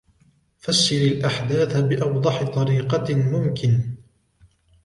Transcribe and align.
فسر 0.59 0.95
الأحداث 0.95 1.77
بأوضح 1.77 2.43
طريقة 2.43 3.15
ممكن. 3.15 3.81